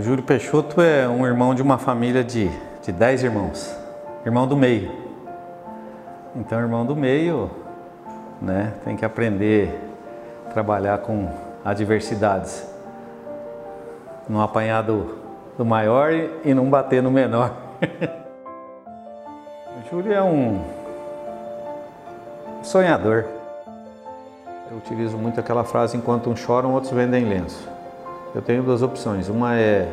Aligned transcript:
o 0.00 0.02
Júlio 0.02 0.24
Peixoto 0.24 0.80
é 0.80 1.06
um 1.06 1.26
irmão 1.26 1.54
de 1.54 1.60
uma 1.60 1.76
família 1.76 2.24
de, 2.24 2.50
de 2.82 2.90
dez 2.90 3.22
irmãos, 3.22 3.70
irmão 4.24 4.48
do 4.48 4.56
meio. 4.56 4.90
Então, 6.34 6.58
irmão 6.58 6.86
do 6.86 6.96
meio, 6.96 7.50
né, 8.40 8.72
tem 8.82 8.96
que 8.96 9.04
aprender 9.04 9.78
a 10.46 10.52
trabalhar 10.54 10.96
com 11.00 11.28
adversidades. 11.62 12.66
Não 14.26 14.40
apanhar 14.40 14.82
do, 14.82 15.18
do 15.58 15.66
maior 15.66 16.10
e 16.46 16.54
não 16.54 16.70
bater 16.70 17.02
no 17.02 17.10
menor. 17.10 17.54
o 19.76 19.90
Júlio 19.90 20.14
é 20.14 20.22
um 20.22 20.64
sonhador. 22.62 23.26
Eu 24.70 24.78
utilizo 24.78 25.18
muito 25.18 25.38
aquela 25.38 25.62
frase: 25.62 25.94
enquanto 25.94 26.30
uns 26.30 26.40
choram, 26.40 26.72
outros 26.72 26.90
vendem 26.90 27.26
lenço. 27.26 27.79
Eu 28.34 28.40
tenho 28.42 28.62
duas 28.62 28.80
opções. 28.80 29.28
Uma 29.28 29.56
é 29.56 29.88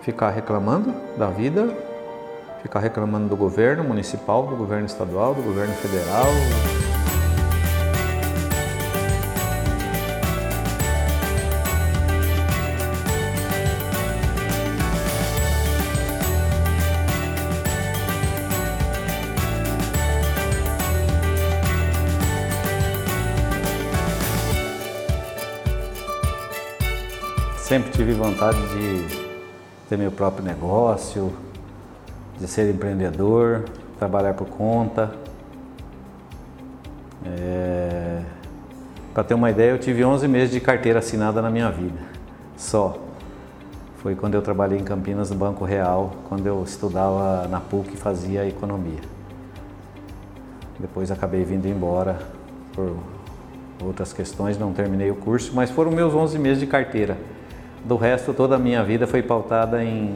ficar 0.00 0.30
reclamando 0.30 0.94
da 1.18 1.28
vida, 1.28 1.68
ficar 2.62 2.80
reclamando 2.80 3.28
do 3.28 3.36
governo 3.36 3.84
municipal, 3.84 4.46
do 4.46 4.56
governo 4.56 4.86
estadual, 4.86 5.34
do 5.34 5.42
governo 5.42 5.74
federal. 5.74 6.26
Sempre 27.82 27.98
tive 27.98 28.12
vontade 28.12 28.58
de 28.68 29.26
ter 29.88 29.98
meu 29.98 30.12
próprio 30.12 30.44
negócio, 30.44 31.32
de 32.38 32.46
ser 32.46 32.72
empreendedor, 32.72 33.64
trabalhar 33.98 34.34
por 34.34 34.46
conta. 34.46 35.12
É... 37.26 38.22
Para 39.12 39.24
ter 39.24 39.34
uma 39.34 39.50
ideia, 39.50 39.72
eu 39.72 39.78
tive 39.78 40.04
11 40.04 40.28
meses 40.28 40.50
de 40.52 40.60
carteira 40.60 41.00
assinada 41.00 41.42
na 41.42 41.50
minha 41.50 41.70
vida, 41.70 41.98
só. 42.56 42.98
Foi 43.96 44.14
quando 44.14 44.34
eu 44.34 44.42
trabalhei 44.42 44.78
em 44.78 44.84
Campinas 44.84 45.30
no 45.30 45.36
Banco 45.36 45.64
Real, 45.64 46.12
quando 46.28 46.46
eu 46.46 46.62
estudava 46.62 47.48
na 47.48 47.58
PUC 47.58 47.94
e 47.94 47.96
fazia 47.96 48.46
economia. 48.46 49.00
Depois 50.78 51.10
acabei 51.10 51.42
vindo 51.42 51.66
embora 51.66 52.20
por 52.72 52.96
outras 53.82 54.12
questões, 54.12 54.56
não 54.56 54.72
terminei 54.72 55.10
o 55.10 55.16
curso, 55.16 55.50
mas 55.52 55.68
foram 55.68 55.90
meus 55.90 56.14
11 56.14 56.38
meses 56.38 56.60
de 56.60 56.66
carteira. 56.68 57.18
Do 57.84 57.96
resto, 57.96 58.32
toda 58.32 58.56
a 58.56 58.58
minha 58.58 58.82
vida 58.84 59.06
foi 59.06 59.22
pautada 59.22 59.82
em 59.82 60.14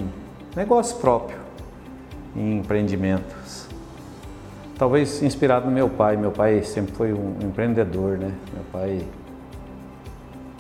negócio 0.54 0.98
próprio, 0.98 1.38
em 2.34 2.58
empreendimentos. 2.58 3.66
Talvez 4.78 5.22
inspirado 5.22 5.66
no 5.66 5.72
meu 5.72 5.88
pai. 5.88 6.16
Meu 6.16 6.30
pai 6.30 6.62
sempre 6.62 6.94
foi 6.94 7.12
um 7.12 7.36
empreendedor, 7.42 8.18
né? 8.18 8.32
Meu 8.52 8.62
pai, 8.70 9.02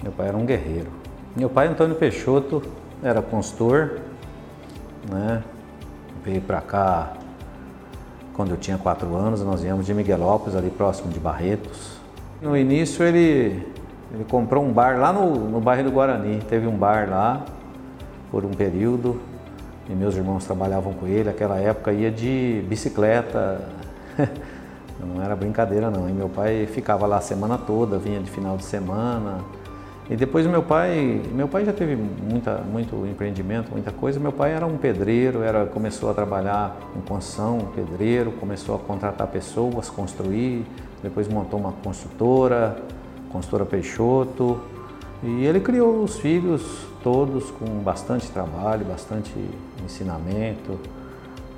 meu 0.02 0.12
pai 0.12 0.28
era 0.28 0.36
um 0.36 0.44
guerreiro. 0.44 0.90
Meu 1.36 1.50
pai, 1.50 1.68
Antônio 1.68 1.94
Peixoto, 1.94 2.62
era 3.02 3.22
consultor, 3.22 4.00
né? 5.08 5.44
Veio 6.24 6.40
para 6.40 6.60
cá 6.60 7.12
quando 8.32 8.50
eu 8.50 8.56
tinha 8.56 8.78
quatro 8.78 9.14
anos. 9.14 9.42
Nós 9.42 9.62
viemos 9.62 9.86
de 9.86 9.94
Miguelópolis, 9.94 10.56
ali 10.56 10.70
próximo 10.70 11.12
de 11.12 11.20
Barretos. 11.20 11.98
No 12.40 12.56
início 12.56 13.04
ele 13.04 13.66
ele 14.16 14.24
comprou 14.24 14.64
um 14.64 14.72
bar 14.72 14.98
lá 14.98 15.12
no, 15.12 15.34
no 15.34 15.60
bairro 15.60 15.84
do 15.84 15.90
Guarani. 15.90 16.38
Teve 16.48 16.66
um 16.66 16.76
bar 16.76 17.06
lá 17.08 17.44
por 18.30 18.46
um 18.46 18.50
período 18.50 19.20
e 19.88 19.92
meus 19.92 20.16
irmãos 20.16 20.44
trabalhavam 20.44 20.94
com 20.94 21.06
ele. 21.06 21.28
Aquela 21.28 21.58
época 21.58 21.92
ia 21.92 22.10
de 22.10 22.64
bicicleta, 22.66 23.60
não 24.98 25.22
era 25.22 25.36
brincadeira 25.36 25.90
não. 25.90 26.08
E 26.08 26.12
meu 26.12 26.30
pai 26.30 26.66
ficava 26.66 27.06
lá 27.06 27.18
a 27.18 27.20
semana 27.20 27.58
toda, 27.58 27.98
vinha 27.98 28.18
de 28.18 28.30
final 28.30 28.56
de 28.56 28.64
semana. 28.64 29.40
E 30.08 30.16
depois 30.16 30.46
meu 30.46 30.62
pai, 30.62 31.20
meu 31.34 31.46
pai 31.46 31.66
já 31.66 31.72
teve 31.74 31.94
muita, 31.94 32.58
muito 32.58 33.06
empreendimento, 33.06 33.70
muita 33.70 33.92
coisa. 33.92 34.18
Meu 34.18 34.32
pai 34.32 34.52
era 34.52 34.64
um 34.64 34.78
pedreiro, 34.78 35.42
era, 35.42 35.66
começou 35.66 36.10
a 36.10 36.14
trabalhar 36.14 36.74
em 36.96 37.02
construção, 37.02 37.58
pedreiro, 37.74 38.32
começou 38.32 38.76
a 38.76 38.78
contratar 38.78 39.26
pessoas, 39.26 39.90
construir, 39.90 40.64
depois 41.02 41.28
montou 41.28 41.60
uma 41.60 41.72
construtora, 41.72 42.78
consultora 43.30 43.64
Peixoto, 43.64 44.60
e 45.22 45.44
ele 45.44 45.60
criou 45.60 46.02
os 46.02 46.18
filhos 46.18 46.86
todos 47.02 47.50
com 47.50 47.66
bastante 47.82 48.30
trabalho, 48.30 48.84
bastante 48.84 49.32
ensinamento, 49.84 50.78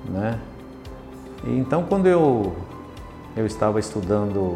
né? 0.09 0.39
E 1.45 1.59
então 1.59 1.85
quando 1.85 2.07
eu 2.07 2.55
eu 3.37 3.47
estava 3.47 3.79
estudando 3.79 4.55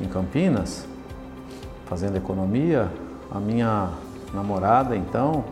em 0.00 0.06
Campinas, 0.06 0.86
fazendo 1.86 2.16
economia, 2.16 2.90
a 3.30 3.38
minha 3.40 3.90
namorada 4.34 4.96
então, 4.96 5.44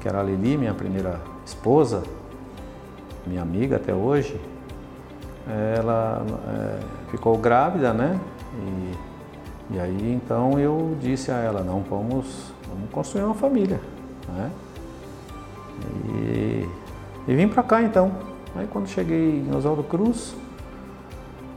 que 0.00 0.08
era 0.08 0.20
a 0.20 0.22
Lili, 0.22 0.56
minha 0.56 0.74
primeira 0.74 1.20
esposa, 1.44 2.02
minha 3.26 3.42
amiga 3.42 3.76
até 3.76 3.94
hoje, 3.94 4.40
ela 5.78 6.24
é, 6.48 6.80
ficou 7.10 7.38
grávida, 7.38 7.92
né? 7.92 8.18
E 8.54 9.15
e 9.70 9.78
aí 9.78 10.12
então 10.12 10.58
eu 10.58 10.96
disse 11.00 11.30
a 11.30 11.36
ela, 11.36 11.62
não, 11.62 11.80
vamos, 11.80 12.52
vamos 12.68 12.90
construir 12.90 13.24
uma 13.24 13.34
família. 13.34 13.80
Né? 14.28 14.50
E, 16.08 16.68
e 17.28 17.34
vim 17.34 17.48
para 17.48 17.62
cá 17.62 17.82
então. 17.82 18.12
Aí 18.54 18.66
quando 18.66 18.88
cheguei 18.88 19.44
em 19.46 19.54
Oswaldo 19.54 19.82
Cruz, 19.82 20.34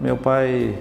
meu 0.02 0.18
pai 0.18 0.78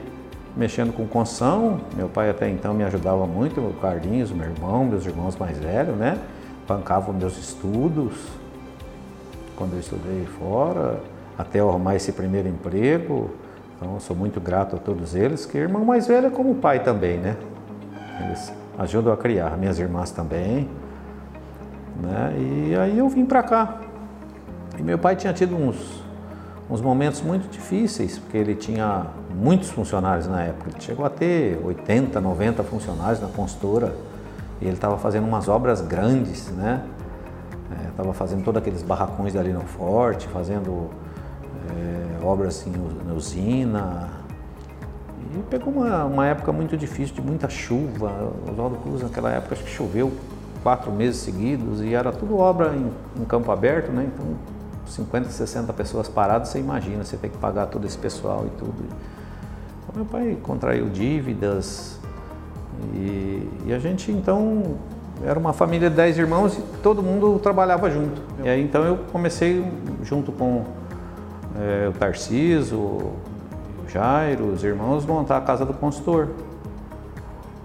mexendo 0.57 0.93
com 0.93 1.07
construção, 1.07 1.81
meu 1.95 2.09
pai 2.09 2.31
até 2.31 2.49
então 2.49 2.75
me 2.75 2.83
ajudava 2.83 3.27
muito, 3.27 3.61
o 3.61 3.75
Carlinhos, 3.81 4.33
meu 4.33 4.51
irmão, 4.51 4.85
meus 4.85 5.07
irmãos 5.07 5.37
mais 5.37 5.57
velhos, 5.59 5.97
né? 5.97 6.19
Bancavam 6.67 7.15
meus 7.15 7.39
estudos 7.39 8.15
quando 9.55 9.75
eu 9.75 9.81
estudei 9.81 10.27
fora, 10.39 11.01
até 11.37 11.61
eu 11.61 11.69
arrumar 11.69 11.97
esse 11.97 12.13
primeiro 12.13 12.49
emprego. 12.49 13.31
Então, 13.81 14.01
sou 14.01 14.17
muito 14.17 14.41
grato 14.41 14.75
a 14.75 14.79
todos 14.79 15.15
eles, 15.15 15.47
que 15.47 15.57
irmão 15.57 15.85
mais 15.85 16.09
velho 16.09 16.27
é 16.27 16.31
como 16.31 16.57
pai 16.57 16.83
também, 16.83 17.17
né? 17.17 17.37
Eles 18.25 18.53
ajudam 18.77 19.13
a 19.13 19.17
criar, 19.17 19.57
minhas 19.57 19.79
irmãs 19.79 20.11
também. 20.11 20.69
Né? 22.03 22.35
E 22.37 22.77
aí 22.77 22.99
eu 22.99 23.09
vim 23.09 23.25
para 23.25 23.41
cá. 23.41 23.77
E 24.77 24.83
meu 24.83 24.99
pai 24.99 25.15
tinha 25.15 25.33
tido 25.33 25.57
uns, 25.57 26.03
uns 26.69 26.81
momentos 26.81 27.23
muito 27.23 27.49
difíceis, 27.49 28.19
porque 28.19 28.37
ele 28.37 28.57
tinha 28.57 29.07
muitos 29.33 29.71
funcionários 29.71 30.27
na 30.27 30.43
época. 30.43 30.71
Ele 30.71 30.81
chegou 30.81 31.07
a 31.07 31.11
ter 31.11 31.61
80, 31.65 32.21
90 32.21 32.65
funcionários 32.65 33.21
na 33.21 33.29
consultora. 33.29 33.95
E 34.61 34.65
ele 34.65 34.75
estava 34.75 34.99
fazendo 34.99 35.25
umas 35.25 35.49
obras 35.49 35.81
grandes, 35.81 36.49
né? 36.49 36.83
Estava 37.91 38.11
é, 38.11 38.13
fazendo 38.13 38.43
todos 38.43 38.61
aqueles 38.61 38.83
barracões 38.83 39.35
dali 39.35 39.53
no 39.53 39.61
Forte, 39.61 40.27
fazendo 40.27 40.91
é, 41.71 42.08
obras 42.29 42.67
em 42.67 43.17
usina. 43.17 44.09
E 45.35 45.43
pegou 45.51 45.73
uma, 45.73 46.05
uma 46.05 46.27
época 46.27 46.53
muito 46.53 46.77
difícil, 46.77 47.15
de 47.15 47.23
muita 47.23 47.49
chuva. 47.49 48.33
Oswaldo 48.51 48.77
Cruz, 48.77 49.03
naquela 49.03 49.31
época, 49.31 49.55
acho 49.55 49.65
que 49.65 49.71
choveu 49.71 50.13
quatro 50.63 50.91
meses 50.91 51.21
seguidos 51.21 51.81
e 51.83 51.95
era 51.95 52.13
tudo 52.13 52.37
obra 52.37 52.75
em, 52.75 52.91
em 53.21 53.25
campo 53.25 53.51
aberto, 53.51 53.91
né? 53.91 54.09
Então, 54.13 54.27
50, 54.87 55.29
60 55.29 55.73
pessoas 55.73 56.09
paradas, 56.09 56.49
você 56.49 56.59
imagina, 56.59 57.05
você 57.05 57.17
tem 57.17 57.31
que 57.31 57.37
pagar 57.39 57.67
todo 57.67 57.87
esse 57.87 57.99
pessoal 57.99 58.47
e 58.47 58.51
tudo. 58.59 58.85
Então, 59.83 59.95
meu 59.95 60.05
pai 60.05 60.37
contraiu 60.43 60.89
dívidas 60.89 61.99
e, 62.95 63.49
e 63.67 63.73
a 63.73 63.79
gente 63.79 64.11
então 64.11 64.77
era 65.25 65.39
uma 65.39 65.53
família 65.53 65.91
de 65.91 65.97
10 65.97 66.19
irmãos 66.19 66.57
e 66.57 66.63
todo 66.83 67.03
mundo 67.03 67.39
trabalhava 67.39 67.91
junto. 67.91 68.21
E 68.45 68.49
aí 68.49 68.63
então 68.63 68.85
eu 68.85 68.99
comecei 69.13 69.65
junto 70.03 70.33
com 70.33 70.65
é, 71.59 71.89
o 71.89 71.93
Tarciso, 71.93 72.77
o 72.77 73.17
Jairo, 73.89 74.53
os 74.53 74.63
irmãos, 74.63 75.05
montar 75.05 75.39
a 75.39 75.41
casa 75.41 75.65
do 75.65 75.75
consultor. 75.75 76.29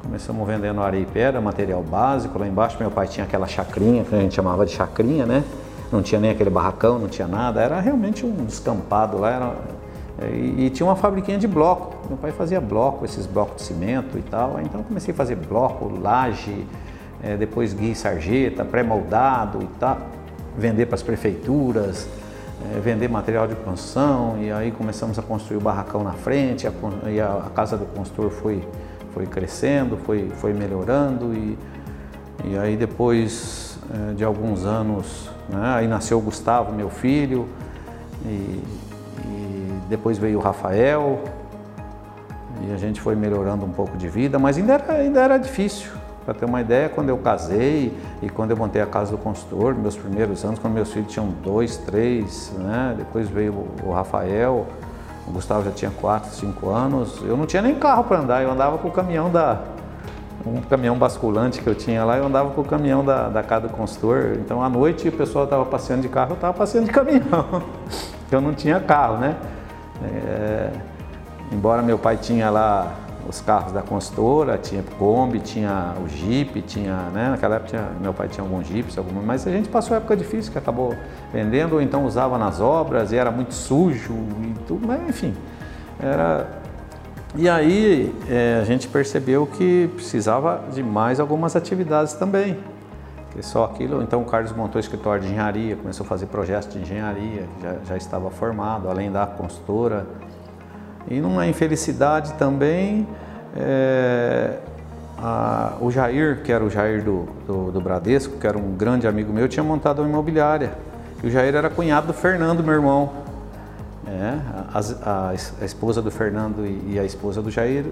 Começamos 0.02 0.46
vendendo 0.48 0.82
areia 0.82 1.04
e 1.04 1.06
pedra, 1.06 1.40
material 1.40 1.82
básico. 1.84 2.38
Lá 2.38 2.48
embaixo 2.48 2.78
meu 2.80 2.92
pai 2.92 3.08
tinha 3.08 3.26
aquela 3.26 3.48
chacrinha, 3.48 4.04
que 4.04 4.16
a 4.16 4.20
gente 4.20 4.34
chamava 4.34 4.66
de 4.66 4.72
chacrinha, 4.72 5.26
né? 5.26 5.44
Não 5.92 6.02
tinha 6.02 6.20
nem 6.20 6.32
aquele 6.32 6.50
barracão, 6.50 6.98
não 6.98 7.08
tinha 7.08 7.28
nada. 7.28 7.62
Era 7.62 7.80
realmente 7.80 8.26
um 8.26 8.46
descampado 8.46 9.18
lá. 9.18 9.32
Era... 9.32 9.56
É, 10.20 10.30
e, 10.36 10.66
e, 10.66 10.70
tinha 10.70 10.86
uma 10.86 10.96
fabriquinha 10.96 11.38
de 11.38 11.48
bloco. 11.48 11.96
Meu 12.08 12.18
pai 12.18 12.32
fazia 12.32 12.60
bloco, 12.60 13.06
esses 13.06 13.26
blocos 13.26 13.58
de 13.58 13.62
cimento 13.64 14.18
e 14.18 14.22
tal. 14.22 14.60
Então 14.62 14.84
comecei 14.84 15.14
a 15.14 15.18
fazer 15.18 15.36
bloco, 15.36 15.92
laje, 16.02 16.66
é, 17.22 17.38
depois 17.38 17.74
guia 17.74 17.92
e 17.92 17.96
sarjeta, 17.96 18.66
pré-moldado 18.66 19.62
e 19.62 19.68
tal. 19.80 19.98
Vender 20.58 20.88
para 20.88 20.96
as 20.96 21.04
prefeituras 21.04 22.08
é, 22.76 22.80
vender 22.80 23.10
material 23.10 23.48
de 23.48 23.56
construção 23.56 24.38
e 24.40 24.52
aí 24.52 24.72
começamos 24.72 25.18
a 25.18 25.22
construir 25.22 25.58
o 25.58 25.62
barracão 25.62 26.04
na 26.04 26.14
frente 26.14 26.68
a, 26.68 26.72
e 27.10 27.20
a, 27.20 27.44
a, 27.48 27.50
casa 27.50 27.78
do 27.78 27.86
construtor 27.86 28.30
foi, 28.30 28.68
foi 29.14 29.26
crescendo, 29.26 29.98
foi, 29.98 30.30
foi 30.36 30.54
melhorando 30.54 31.34
e, 31.34 31.58
e 32.46 32.58
aí 32.58 32.78
depois 32.78 33.78
é, 33.92 34.14
de 34.14 34.24
alguns 34.24 34.66
anos, 34.66 35.30
né? 35.50 35.74
aí 35.76 35.88
nasceu 35.88 36.18
o 36.18 36.22
Gustavo, 36.22 36.72
meu 36.74 36.90
filho, 36.90 37.48
e, 38.26 38.64
e 39.26 39.80
depois 39.90 40.18
veio 40.18 40.40
o 40.40 40.42
Rafael, 40.42 41.24
e 42.62 42.74
a 42.74 42.78
gente 42.78 43.02
foi 43.02 43.16
melhorando 43.16 43.66
um 43.66 43.72
pouco 43.72 43.98
de 43.98 44.08
vida, 44.08 44.40
mas 44.40 44.58
ainda 44.58 44.74
era, 44.74 44.94
ainda 44.94 45.22
era 45.22 45.38
difícil. 45.38 45.92
Para 46.26 46.34
ter 46.34 46.46
uma 46.46 46.62
ideia, 46.62 46.88
quando 46.88 47.10
eu 47.10 47.18
casei 47.18 47.98
e 48.22 48.30
quando 48.30 48.52
eu 48.52 48.58
montei 48.58 48.82
a 48.82 48.86
casa 48.86 49.12
do 49.12 49.18
consultor, 49.18 49.76
meus 49.76 49.98
primeiros 49.98 50.46
anos, 50.46 50.58
quando 50.58 50.74
meus 50.74 50.92
filhos 50.92 51.12
tinham 51.12 51.28
dois, 51.44 51.76
três, 51.78 52.54
né? 52.58 52.96
depois 52.98 53.28
veio 53.28 53.68
o 53.84 53.92
Rafael, 53.92 54.66
o 55.28 55.32
Gustavo 55.32 55.66
já 55.66 55.72
tinha 55.72 55.92
quatro, 55.92 56.32
cinco 56.32 56.70
anos, 56.70 57.22
eu 57.24 57.36
não 57.36 57.46
tinha 57.46 57.62
nem 57.62 57.76
carro 57.76 58.06
para 58.06 58.20
andar, 58.20 58.42
eu 58.42 58.52
andava 58.52 58.78
com 58.78 58.88
o 58.88 58.92
caminhão 58.92 59.30
da. 59.30 59.64
um 60.46 60.62
caminhão 60.62 60.98
basculante 60.98 61.62
que 61.62 61.68
eu 61.68 61.76
tinha 61.76 62.06
lá, 62.06 62.18
eu 62.18 62.26
andava 62.26 62.52
com 62.52 62.62
o 62.62 62.66
caminhão 62.66 63.04
da, 63.04 63.28
da 63.28 63.44
casa 63.44 63.68
do 63.68 63.74
consultor. 63.74 64.38
Então 64.40 64.64
à 64.64 64.70
noite 64.70 65.10
o 65.10 65.12
pessoal 65.12 65.44
estava 65.44 65.66
passeando 65.66 66.04
de 66.04 66.10
carro, 66.10 66.32
eu 66.32 66.36
estava 66.36 66.54
passeando 66.54 66.88
de 66.88 66.94
caminhão. 66.94 67.64
eu 68.32 68.40
não 68.40 68.54
tinha 68.54 68.80
carro, 68.80 69.18
né? 69.18 69.36
É, 70.04 70.70
embora 71.52 71.82
meu 71.82 71.98
pai 71.98 72.18
tinha 72.18 72.50
lá 72.50 73.03
os 73.28 73.42
carros 73.42 73.72
da 73.72 73.82
consultora, 73.82 74.58
tinha 74.58 74.84
Kombi, 74.98 75.40
tinha 75.40 75.94
o 76.04 76.08
Jeep, 76.08 76.62
tinha, 76.64 76.96
né, 77.14 77.30
naquela 77.30 77.56
época 77.56 77.70
tinha, 77.70 77.90
meu 78.02 78.14
pai 78.14 78.28
tinha 78.28 78.44
alguns 78.44 78.68
Jeeps, 78.68 78.98
alguma, 78.98 79.22
mas 79.22 79.48
a 79.48 79.52
gente 79.52 79.70
passou 79.70 79.96
época 79.96 80.16
difícil 80.16 80.52
que 80.52 80.58
acabou 80.58 80.96
vendendo, 81.32 81.74
ou 81.74 81.82
então 81.82 82.06
usava 82.06 82.38
nas 82.38 82.60
obras 82.60 83.12
e 83.12 83.16
era 83.16 83.32
muito 83.32 83.54
sujo 83.54 84.14
e 84.42 84.54
tudo, 84.68 84.88
mas 84.88 85.02
enfim, 85.08 85.34
era... 86.00 86.62
E 87.36 87.50
aí 87.50 88.16
é, 88.30 88.60
a 88.62 88.64
gente 88.64 88.88
percebeu 88.88 89.48
que 89.48 89.90
precisava 89.96 90.66
de 90.72 90.84
mais 90.84 91.20
algumas 91.20 91.56
atividades 91.56 92.14
também, 92.14 92.60
que 93.32 93.42
só 93.42 93.66
aquilo, 93.66 94.04
então 94.04 94.22
o 94.22 94.26
Carlos 94.26 94.52
montou 94.52 94.78
o 94.78 94.80
escritório 94.80 95.24
de 95.24 95.30
engenharia, 95.30 95.76
começou 95.76 96.06
a 96.06 96.08
fazer 96.08 96.28
projetos 96.28 96.72
de 96.72 96.80
engenharia, 96.80 97.48
já, 97.62 97.76
já 97.86 97.98
estava 97.98 98.30
formado, 98.30 98.88
além 98.88 99.12
da 99.12 99.26
consultora, 99.26 100.06
e 101.10 101.20
numa 101.20 101.46
infelicidade 101.48 102.34
também, 102.34 103.08
é, 103.56 104.58
a, 105.18 105.74
o 105.82 105.92
Jair, 105.92 106.42
que 106.44 106.52
era 106.52 106.64
o 106.64 106.70
Jair 106.70 107.04
do, 107.04 107.28
do, 107.46 107.72
do, 107.72 107.82
Bradesco, 107.82 108.38
que 108.38 108.48
era 108.48 108.58
um 108.58 108.76
grande 108.76 109.08
amigo 109.08 109.32
meu, 109.32 109.48
tinha 109.48 109.64
montado 109.64 110.00
uma 110.00 110.10
imobiliária. 110.10 110.74
E 111.22 111.28
o 111.28 111.32
Jair 111.32 111.56
era 111.56 111.70
cunhado 111.70 112.08
do 112.08 112.14
Fernando, 112.14 112.64
meu 112.64 112.74
irmão. 112.74 113.12
É, 114.08 114.38
a, 114.74 115.10
a, 115.10 115.30
a, 115.30 115.66
esposa 115.66 116.02
do 116.02 116.12
Fernando 116.12 116.66
e, 116.66 116.94
e 116.94 117.00
a 117.00 117.06
esposa 117.06 117.42
do 117.42 117.50
Jair 117.50 117.86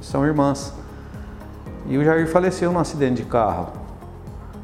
são 0.00 0.24
irmãs. 0.26 0.72
E 1.86 1.96
o 1.98 2.04
Jair 2.04 2.26
faleceu 2.28 2.72
num 2.72 2.78
acidente 2.78 3.22
de 3.22 3.28
carro. 3.28 3.68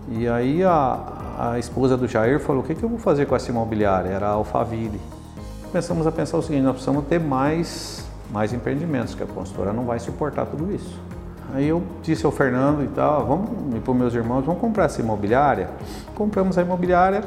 E 0.08 0.28
aí 0.28 0.62
a, 0.62 1.52
a 1.52 1.58
esposa 1.58 1.96
do 1.96 2.06
Jair 2.06 2.38
falou: 2.40 2.62
O 2.62 2.66
que, 2.66 2.74
que 2.74 2.82
eu 2.82 2.88
vou 2.88 2.98
fazer 2.98 3.26
com 3.26 3.34
essa 3.34 3.50
imobiliária? 3.50 4.08
Era 4.08 4.26
a 4.26 4.30
Alphaville 4.30 5.00
começamos 5.70 6.04
a 6.04 6.10
pensar 6.10 6.36
o 6.36 6.42
seguinte, 6.42 6.62
nós 6.62 6.72
precisamos 6.72 7.04
ter 7.06 7.20
mais, 7.20 8.04
mais 8.30 8.52
empreendimentos, 8.52 9.14
que 9.14 9.22
a 9.22 9.26
consultora 9.26 9.72
não 9.72 9.84
vai 9.84 10.00
suportar 10.00 10.46
tudo 10.46 10.74
isso. 10.74 10.98
Aí 11.54 11.68
eu 11.68 11.82
disse 12.02 12.26
ao 12.26 12.32
Fernando 12.32 12.82
e 12.82 12.88
tal, 12.88 13.24
vamos, 13.24 13.76
e 13.76 13.78
para 13.78 13.92
os 13.92 13.96
meus 13.96 14.14
irmãos, 14.14 14.44
vamos 14.44 14.60
comprar 14.60 14.86
essa 14.86 15.00
imobiliária. 15.00 15.70
Compramos 16.14 16.58
a 16.58 16.62
imobiliária 16.62 17.22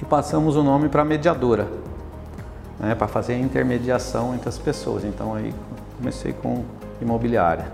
e 0.00 0.04
passamos 0.04 0.54
o 0.54 0.62
nome 0.62 0.88
para 0.88 1.04
mediadora, 1.04 1.66
né, 2.78 2.94
para 2.94 3.08
fazer 3.08 3.34
a 3.34 3.38
intermediação 3.38 4.34
entre 4.34 4.48
as 4.48 4.58
pessoas. 4.58 5.04
Então 5.04 5.34
aí 5.34 5.52
comecei 5.96 6.32
com 6.32 6.62
imobiliária. 7.02 7.66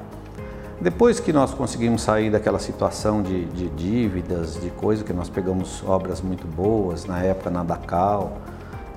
Depois 0.80 1.20
que 1.20 1.32
nós 1.32 1.52
conseguimos 1.52 2.02
sair 2.02 2.30
daquela 2.30 2.58
situação 2.58 3.22
de, 3.22 3.44
de 3.46 3.68
dívidas, 3.68 4.58
de 4.60 4.70
coisa 4.70 5.04
que 5.04 5.12
nós 5.12 5.28
pegamos 5.28 5.84
obras 5.86 6.22
muito 6.22 6.46
boas, 6.46 7.04
na 7.04 7.22
época 7.22 7.48
na 7.48 7.62
Dacal, 7.62 8.38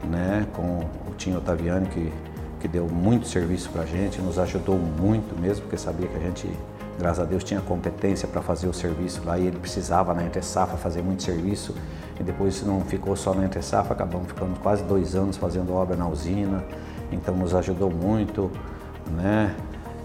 né, 0.03 0.45
com 0.53 0.79
o 1.07 1.15
Tinho 1.17 1.37
Otaviani, 1.37 1.87
que, 1.87 2.11
que 2.59 2.67
deu 2.67 2.87
muito 2.87 3.27
serviço 3.27 3.69
para 3.69 3.83
a 3.83 3.85
gente, 3.85 4.21
nos 4.21 4.37
ajudou 4.39 4.77
muito 4.77 5.39
mesmo, 5.39 5.63
porque 5.63 5.77
sabia 5.77 6.07
que 6.07 6.15
a 6.15 6.19
gente, 6.19 6.49
graças 6.99 7.19
a 7.19 7.25
Deus, 7.25 7.43
tinha 7.43 7.61
competência 7.61 8.27
para 8.27 8.41
fazer 8.41 8.67
o 8.67 8.73
serviço 8.73 9.21
lá 9.25 9.37
e 9.37 9.47
ele 9.47 9.57
precisava 9.57 10.13
na 10.13 10.23
Entre 10.23 10.41
Safra 10.41 10.77
fazer 10.77 11.01
muito 11.01 11.23
serviço. 11.23 11.75
E 12.19 12.23
depois 12.23 12.63
não 12.63 12.81
ficou 12.81 13.15
só 13.15 13.33
na 13.33 13.45
Entre 13.45 13.61
Safra, 13.61 13.93
acabamos 13.93 14.27
ficando 14.27 14.59
quase 14.59 14.83
dois 14.83 15.15
anos 15.15 15.37
fazendo 15.37 15.73
obra 15.73 15.95
na 15.95 16.07
usina, 16.07 16.63
então 17.11 17.35
nos 17.35 17.53
ajudou 17.53 17.91
muito, 17.91 18.51
né? 19.15 19.55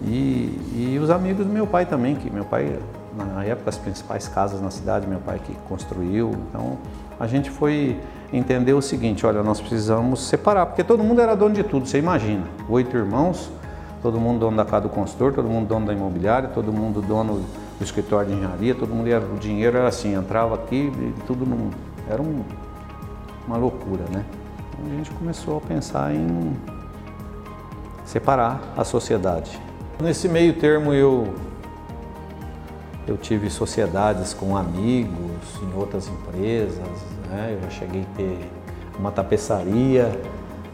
E, 0.01 0.93
e 0.93 0.99
os 1.01 1.09
amigos 1.09 1.45
do 1.45 1.51
meu 1.51 1.65
pai 1.65 1.85
também, 1.85 2.15
que 2.15 2.29
meu 2.29 2.43
pai, 2.43 2.77
na 3.15 3.43
época, 3.43 3.69
as 3.69 3.77
principais 3.77 4.27
casas 4.27 4.61
na 4.61 4.69
cidade, 4.69 5.07
meu 5.07 5.19
pai 5.19 5.39
que 5.39 5.53
construiu, 5.67 6.31
então 6.49 6.77
a 7.19 7.27
gente 7.27 7.49
foi 7.49 7.99
entender 8.33 8.73
o 8.73 8.81
seguinte, 8.81 9.25
olha, 9.25 9.43
nós 9.43 9.61
precisamos 9.61 10.21
separar, 10.21 10.65
porque 10.65 10.83
todo 10.83 11.03
mundo 11.03 11.21
era 11.21 11.35
dono 11.35 11.53
de 11.53 11.63
tudo, 11.63 11.85
você 11.85 11.99
imagina, 11.99 12.43
oito 12.67 12.97
irmãos, 12.97 13.49
todo 14.01 14.19
mundo 14.19 14.39
dono 14.39 14.57
da 14.57 14.65
casa 14.65 14.81
do 14.81 14.89
consultor, 14.89 15.33
todo 15.33 15.47
mundo 15.47 15.67
dono 15.67 15.85
da 15.85 15.93
imobiliária, 15.93 16.49
todo 16.49 16.73
mundo 16.73 17.01
dono 17.01 17.45
do 17.77 17.83
escritório 17.83 18.29
de 18.29 18.35
engenharia, 18.35 18.73
todo 18.73 18.89
mundo 18.93 19.07
era, 19.07 19.23
o 19.23 19.37
dinheiro 19.37 19.77
era 19.77 19.87
assim, 19.87 20.15
entrava 20.15 20.55
aqui 20.55 20.91
e 20.91 21.13
tudo 21.27 21.45
num, 21.45 21.69
era 22.09 22.21
um, 22.21 22.43
uma 23.47 23.55
loucura, 23.55 24.03
né? 24.11 24.25
Então 24.73 24.91
a 24.91 24.95
gente 24.97 25.11
começou 25.11 25.57
a 25.57 25.61
pensar 25.61 26.13
em 26.13 26.57
separar 28.03 28.73
a 28.75 28.83
sociedade. 28.83 29.61
Nesse 30.01 30.27
meio 30.27 30.53
termo 30.53 30.91
eu 30.91 31.33
eu 33.05 33.17
tive 33.17 33.49
sociedades 33.49 34.33
com 34.33 34.55
amigos 34.55 35.61
em 35.61 35.77
outras 35.77 36.07
empresas, 36.07 36.87
né? 37.29 37.55
Eu 37.55 37.61
já 37.63 37.69
cheguei 37.69 38.01
a 38.01 38.17
ter 38.17 38.49
uma 38.97 39.11
tapeçaria 39.11 40.11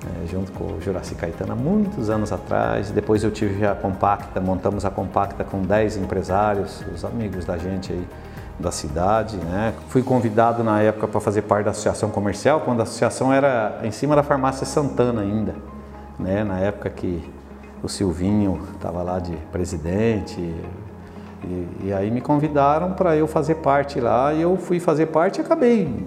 é, 0.05 0.27
junto 0.27 0.51
com 0.53 0.65
o 0.65 0.81
Juraci 0.81 1.15
Caetano 1.15 1.53
há 1.53 1.55
muitos 1.55 2.09
anos 2.09 2.31
atrás. 2.31 2.91
Depois 2.91 3.23
eu 3.23 3.31
tive 3.31 3.65
a 3.65 3.75
Compacta, 3.75 4.39
montamos 4.39 4.85
a 4.85 4.89
Compacta 4.89 5.43
com 5.43 5.61
10 5.61 5.97
empresários, 5.97 6.83
os 6.93 7.03
amigos 7.03 7.45
da 7.45 7.57
gente 7.57 7.91
aí 7.91 8.07
da 8.59 8.71
cidade. 8.71 9.37
Né? 9.37 9.73
Fui 9.89 10.03
convidado 10.03 10.63
na 10.63 10.81
época 10.81 11.07
para 11.07 11.19
fazer 11.19 11.43
parte 11.43 11.65
da 11.65 11.71
associação 11.71 12.09
comercial, 12.09 12.61
quando 12.61 12.79
a 12.79 12.83
associação 12.83 13.33
era 13.33 13.79
em 13.83 13.91
cima 13.91 14.15
da 14.15 14.23
farmácia 14.23 14.65
Santana 14.65 15.21
ainda. 15.21 15.55
Né? 16.17 16.43
Na 16.43 16.59
época 16.59 16.89
que 16.89 17.21
o 17.81 17.87
Silvinho 17.87 18.61
estava 18.75 19.01
lá 19.01 19.19
de 19.19 19.35
presidente, 19.51 20.39
e, 21.41 21.85
e, 21.85 21.93
aí 21.93 22.11
me 22.11 22.19
convidaram 22.19 22.91
para 22.91 23.15
eu 23.15 23.25
fazer 23.25 23.55
parte 23.55 24.01
lá 24.01 24.33
e 24.33 24.41
eu 24.41 24.57
fui 24.57 24.77
fazer 24.77 25.05
parte 25.05 25.37
e 25.37 25.41
acabei 25.41 26.05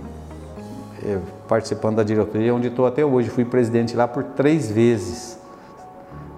participando 1.49 1.97
da 1.97 2.03
diretoria, 2.03 2.55
onde 2.55 2.69
estou 2.69 2.87
até 2.87 3.05
hoje. 3.05 3.29
Fui 3.29 3.45
presidente 3.45 3.97
lá 3.97 4.07
por 4.07 4.23
três 4.25 4.71
vezes, 4.71 5.39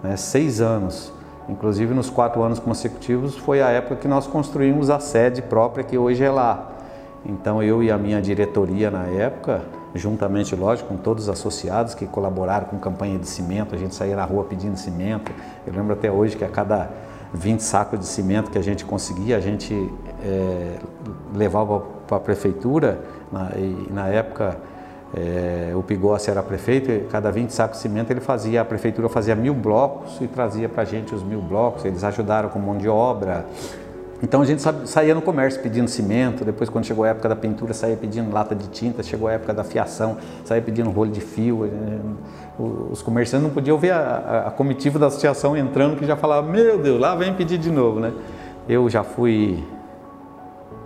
né, 0.02 0.16
seis 0.16 0.60
anos. 0.60 1.12
Inclusive 1.48 1.92
nos 1.92 2.08
quatro 2.08 2.42
anos 2.42 2.58
consecutivos 2.58 3.36
foi 3.36 3.60
a 3.60 3.68
época 3.68 3.96
que 3.96 4.08
nós 4.08 4.26
construímos 4.26 4.88
a 4.88 4.98
sede 4.98 5.42
própria 5.42 5.84
que 5.84 5.98
hoje 5.98 6.24
é 6.24 6.30
lá. 6.30 6.70
Então 7.26 7.62
eu 7.62 7.82
e 7.82 7.90
a 7.90 7.98
minha 7.98 8.20
diretoria 8.20 8.90
na 8.90 9.04
época, 9.04 9.62
juntamente, 9.94 10.54
lógico, 10.54 10.88
com 10.88 10.96
todos 10.96 11.24
os 11.24 11.30
associados 11.30 11.94
que 11.94 12.06
colaboraram 12.06 12.66
com 12.66 12.78
campanha 12.78 13.18
de 13.18 13.26
cimento, 13.26 13.74
a 13.74 13.78
gente 13.78 13.94
saía 13.94 14.16
na 14.16 14.24
rua 14.24 14.44
pedindo 14.44 14.76
cimento. 14.76 15.32
Eu 15.66 15.72
lembro 15.72 15.92
até 15.94 16.10
hoje 16.10 16.36
que 16.36 16.44
a 16.44 16.48
cada 16.48 16.90
20 17.34 17.60
sacos 17.60 17.98
de 17.98 18.06
cimento 18.06 18.50
que 18.50 18.58
a 18.58 18.62
gente 18.62 18.84
conseguia, 18.84 19.36
a 19.36 19.40
gente 19.40 19.74
é, 20.22 20.76
levava 21.34 21.80
para 22.06 22.16
a 22.16 22.20
prefeitura, 22.20 23.00
na, 23.32 23.50
e 23.56 23.88
na 23.90 24.06
época 24.06 24.56
é, 25.12 25.72
o 25.74 25.82
Pigossi 25.82 26.30
era 26.30 26.42
prefeito, 26.42 26.90
e 26.90 27.00
cada 27.10 27.32
20 27.32 27.50
sacos 27.50 27.78
de 27.78 27.82
cimento 27.82 28.10
ele 28.10 28.20
fazia, 28.20 28.60
a 28.60 28.64
prefeitura 28.64 29.08
fazia 29.08 29.34
mil 29.34 29.52
blocos 29.52 30.20
e 30.20 30.28
trazia 30.28 30.68
para 30.68 30.82
a 30.82 30.84
gente 30.86 31.12
os 31.12 31.24
mil 31.24 31.40
blocos, 31.40 31.84
eles 31.84 32.04
ajudaram 32.04 32.48
com 32.48 32.58
mão 32.60 32.78
de 32.78 32.88
obra. 32.88 33.44
Então 34.24 34.40
a 34.40 34.44
gente 34.46 34.62
saía 34.88 35.14
no 35.14 35.20
comércio 35.20 35.60
pedindo 35.60 35.86
cimento, 35.86 36.46
depois 36.46 36.70
quando 36.70 36.86
chegou 36.86 37.04
a 37.04 37.08
época 37.08 37.28
da 37.28 37.36
pintura 37.36 37.74
saía 37.74 37.94
pedindo 37.94 38.32
lata 38.32 38.54
de 38.54 38.68
tinta, 38.68 39.02
chegou 39.02 39.28
a 39.28 39.32
época 39.32 39.52
da 39.52 39.62
fiação, 39.62 40.16
saía 40.46 40.62
pedindo 40.62 40.90
rolo 40.90 41.10
de 41.10 41.20
fio. 41.20 41.70
Os 42.90 43.02
comerciantes 43.02 43.46
não 43.46 43.52
podiam 43.52 43.76
ver 43.76 43.90
a, 43.90 44.44
a 44.46 44.50
comitiva 44.50 44.98
da 44.98 45.08
associação 45.08 45.54
entrando 45.54 45.98
que 45.98 46.06
já 46.06 46.16
falava, 46.16 46.50
meu 46.50 46.78
Deus, 46.78 46.98
lá 46.98 47.14
vem 47.14 47.34
pedir 47.34 47.58
de 47.58 47.70
novo, 47.70 48.00
né? 48.00 48.14
Eu 48.66 48.88
já 48.88 49.04
fui 49.04 49.62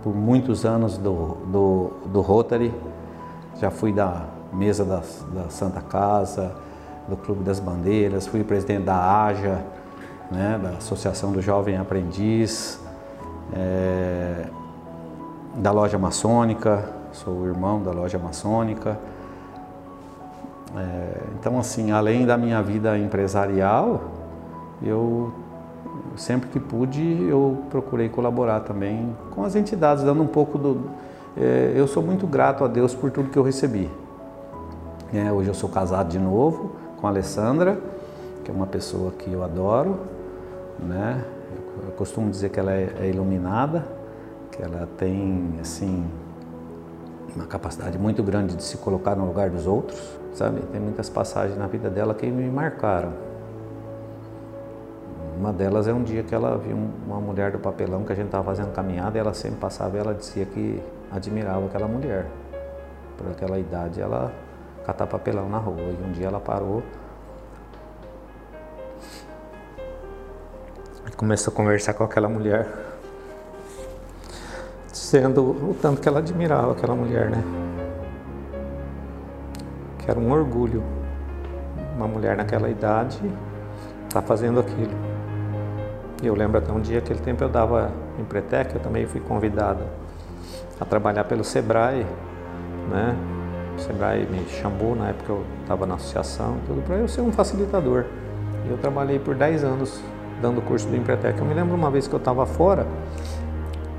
por 0.03 0.13
muitos 0.13 0.65
anos 0.65 0.97
do, 0.97 1.37
do, 1.45 1.91
do 2.07 2.19
Rotary, 2.19 2.73
já 3.57 3.71
fui 3.71 3.93
da 3.93 4.25
mesa 4.51 4.83
da, 4.83 5.01
da 5.33 5.49
Santa 5.49 5.79
Casa, 5.79 6.51
do 7.07 7.15
Clube 7.15 7.41
das 7.45 7.61
Bandeiras, 7.61 8.27
fui 8.27 8.43
presidente 8.43 8.83
da 8.83 9.23
AJA, 9.23 9.63
né, 10.29 10.59
da 10.61 10.71
Associação 10.71 11.31
do 11.31 11.41
Jovem 11.41 11.77
Aprendiz, 11.77 12.79
é, 13.53 14.45
da 15.55 15.71
loja 15.71 15.97
maçônica, 15.97 16.83
sou 17.11 17.33
o 17.41 17.47
irmão 17.47 17.81
da 17.81 17.91
loja 17.91 18.17
maçônica. 18.17 18.97
É, 20.75 21.21
então, 21.39 21.59
assim, 21.59 21.91
além 21.91 22.25
da 22.25 22.37
minha 22.37 22.61
vida 22.61 22.97
empresarial, 22.97 24.01
eu 24.81 25.31
sempre 26.15 26.49
que 26.49 26.59
pude, 26.59 27.23
eu 27.23 27.63
procurei 27.69 28.09
colaborar 28.09 28.61
também 28.61 29.15
com 29.31 29.43
as 29.43 29.55
entidades, 29.55 30.03
dando 30.03 30.21
um 30.21 30.27
pouco 30.27 30.57
do, 30.57 30.89
é, 31.37 31.73
eu 31.75 31.87
sou 31.87 32.03
muito 32.03 32.27
grato 32.27 32.63
a 32.63 32.67
Deus 32.67 32.93
por 32.93 33.11
tudo 33.11 33.29
que 33.29 33.37
eu 33.37 33.43
recebi. 33.43 33.89
É, 35.13 35.31
hoje 35.31 35.49
eu 35.49 35.53
sou 35.53 35.69
casado 35.69 36.09
de 36.09 36.19
novo 36.19 36.71
com 36.97 37.07
a 37.07 37.09
Alessandra, 37.09 37.79
que 38.43 38.51
é 38.51 38.53
uma 38.53 38.67
pessoa 38.67 39.11
que 39.11 39.31
eu 39.31 39.43
adoro, 39.43 39.97
né? 40.77 41.23
Eu 41.85 41.91
costumo 41.93 42.29
dizer 42.29 42.49
que 42.49 42.59
ela 42.59 42.71
é, 42.71 42.93
é 43.01 43.09
iluminada, 43.09 43.85
que 44.51 44.61
ela 44.61 44.87
tem 44.97 45.53
assim 45.61 46.05
uma 47.35 47.45
capacidade 47.45 47.97
muito 47.97 48.23
grande 48.23 48.55
de 48.55 48.63
se 48.63 48.77
colocar 48.77 49.15
no 49.15 49.25
lugar 49.25 49.49
dos 49.49 49.67
outros, 49.67 50.19
sabe? 50.33 50.61
Tem 50.71 50.81
muitas 50.81 51.09
passagens 51.09 51.57
na 51.57 51.67
vida 51.67 51.89
dela 51.89 52.13
que 52.13 52.25
me 52.27 52.49
marcaram. 52.49 53.13
Uma 55.37 55.53
delas 55.53 55.87
é 55.87 55.93
um 55.93 56.03
dia 56.03 56.21
que 56.21 56.35
ela 56.35 56.57
viu 56.57 56.75
uma 57.05 57.19
mulher 57.21 57.51
do 57.51 57.59
papelão 57.59 58.03
que 58.03 58.11
a 58.11 58.15
gente 58.15 58.25
estava 58.25 58.43
fazendo 58.43 58.73
caminhada 58.73 59.17
e 59.17 59.21
ela 59.21 59.33
sempre 59.33 59.57
passava 59.57 59.95
e 59.95 59.99
ela 59.99 60.13
dizia 60.13 60.45
que 60.45 60.83
admirava 61.09 61.65
aquela 61.65 61.87
mulher. 61.87 62.25
Por 63.17 63.31
aquela 63.31 63.57
idade 63.57 64.01
ela 64.01 64.33
catar 64.85 65.07
papelão 65.07 65.47
na 65.47 65.57
rua. 65.57 65.77
E 65.79 66.03
um 66.05 66.11
dia 66.11 66.27
ela 66.27 66.41
parou 66.41 66.83
começou 71.19 71.51
a 71.51 71.55
conversar 71.57 71.93
com 71.95 72.03
aquela 72.05 72.29
mulher 72.29 72.65
dizendo 74.89 75.41
o 75.41 75.75
tanto 75.81 75.99
que 75.99 76.07
ela 76.07 76.19
admirava 76.19 76.71
aquela 76.71 76.95
mulher, 76.95 77.29
né? 77.29 77.43
Que 79.97 80.09
era 80.09 80.17
um 80.17 80.31
orgulho. 80.31 80.81
Uma 81.93 82.07
mulher 82.07 82.37
naquela 82.37 82.69
idade 82.69 83.19
tá 84.09 84.21
fazendo 84.21 84.61
aquilo. 84.61 84.93
E 86.23 86.27
eu 86.27 86.33
lembro 86.33 86.57
até 86.57 86.71
um 86.71 86.79
dia, 86.79 86.99
aquele 86.99 87.19
tempo 87.19 87.43
eu 87.43 87.49
dava 87.49 87.91
em 88.17 88.23
Pretec, 88.23 88.73
eu 88.73 88.79
também 88.79 89.05
fui 89.05 89.19
convidada 89.19 89.85
a 90.79 90.85
trabalhar 90.85 91.25
pelo 91.25 91.43
Sebrae, 91.43 92.07
né? 92.89 93.13
O 93.75 93.81
Sebrae 93.81 94.25
me 94.25 94.47
chamou 94.47 94.95
na 94.95 95.09
época 95.09 95.33
eu 95.33 95.43
estava 95.63 95.85
na 95.85 95.95
associação, 95.95 96.59
tudo 96.65 96.81
para 96.81 96.95
eu 96.95 97.09
ser 97.09 97.19
um 97.19 97.31
facilitador. 97.33 98.05
E 98.65 98.71
eu 98.71 98.77
trabalhei 98.77 99.19
por 99.19 99.35
10 99.35 99.65
anos 99.65 100.01
dando 100.41 100.61
curso 100.61 100.87
do 100.87 100.95
Empretec. 100.95 101.37
Eu 101.39 101.45
me 101.45 101.53
lembro 101.53 101.75
uma 101.75 101.91
vez 101.91 102.07
que 102.07 102.13
eu 102.13 102.19
estava 102.19 102.45
fora, 102.45 102.85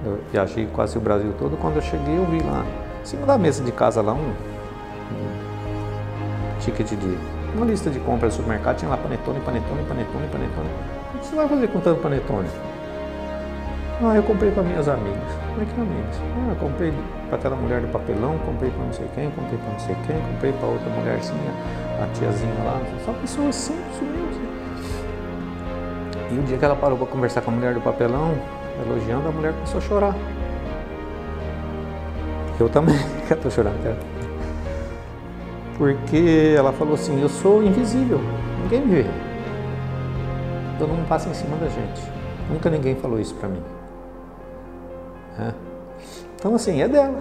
eu 0.04 0.18
viajei 0.32 0.66
quase 0.73 0.97
o 0.97 1.00
Brasil 1.00 1.32
todo. 1.38 1.56
Quando 1.56 1.76
eu 1.76 1.82
cheguei, 1.82 2.16
eu 2.16 2.25
vi 2.26 2.42
lá, 2.42 2.64
em 3.02 3.04
cima 3.04 3.26
da 3.26 3.38
mesa 3.38 3.62
de 3.62 3.73
casa, 3.73 4.00
lá 4.00 4.12
um, 4.12 4.16
um 4.18 4.35
ticket 6.61 6.88
de. 6.88 7.18
uma 7.54 7.66
lista 7.66 7.90
de 7.90 7.99
compras 8.00 8.35
do 8.35 8.37
supermercado. 8.38 8.76
Tinha 8.78 8.90
lá 8.90 8.97
panetone, 8.97 9.40
panetone, 9.40 9.82
panetone, 9.85 10.26
panetone. 10.28 10.68
O 11.14 11.18
que 11.18 11.26
você 11.26 11.37
vai 11.37 11.49
fazer 11.49 11.68
com 11.68 11.80
tanto 11.80 12.00
panetone? 12.00 12.49
Ah, 14.02 14.16
eu 14.16 14.23
comprei 14.23 14.50
para 14.50 14.62
minhas 14.62 14.88
amigas. 14.88 15.18
Como 15.50 15.61
é 15.61 15.64
que 15.66 15.78
amigas? 15.78 16.16
Ah, 16.16 16.56
comprei 16.59 16.90
para 17.28 17.37
aquela 17.37 17.56
mulher 17.56 17.82
do 17.82 17.88
papelão, 17.88 18.38
comprei 18.47 18.70
para 18.70 18.82
não 18.82 18.92
sei 18.94 19.06
quem, 19.14 19.30
comprei 19.30 19.59
para 19.59 19.73
não 19.73 19.78
sei 19.78 19.94
quem, 20.06 20.16
comprei 20.32 20.52
para 20.52 20.68
outra 20.68 20.88
mulherzinha, 20.88 21.52
a 22.02 22.06
tiazinha 22.14 22.64
lá. 22.64 22.80
Só 23.04 23.12
pessoas 23.12 23.54
simples 23.54 24.00
mesmo. 24.00 24.49
E 26.30 26.38
o 26.38 26.42
dia 26.42 26.56
que 26.56 26.64
ela 26.64 26.76
parou 26.76 26.96
para 26.96 27.06
conversar 27.06 27.40
com 27.42 27.50
a 27.50 27.54
mulher 27.54 27.75
do 27.75 27.80
papelão, 27.80 28.34
elogiando, 28.87 29.28
a 29.28 29.32
mulher 29.32 29.52
começou 29.52 29.78
a 29.78 29.80
chorar. 29.80 30.14
Eu 32.58 32.68
também, 32.68 32.96
que 33.26 33.32
estou 33.32 33.50
chorando, 33.50 33.82
cara. 33.82 33.99
Porque 35.76 36.54
ela 36.56 36.72
falou 36.72 36.94
assim, 36.94 37.20
eu 37.20 37.28
sou 37.28 37.62
invisível, 37.62 38.20
ninguém 38.62 38.80
me 38.80 39.02
vê. 39.02 39.10
Todo 40.78 40.88
mundo 40.90 41.08
passa 41.08 41.28
em 41.28 41.34
cima 41.34 41.56
da 41.56 41.68
gente. 41.68 42.02
Nunca 42.50 42.70
ninguém 42.70 42.94
falou 42.94 43.18
isso 43.18 43.34
para 43.34 43.49
mim. 43.49 43.62
É. 45.38 45.52
Então 46.37 46.54
assim, 46.54 46.80
é 46.82 46.88
dela. 46.88 47.18